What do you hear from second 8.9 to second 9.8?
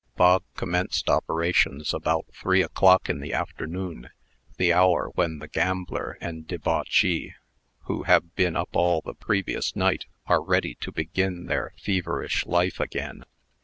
the previous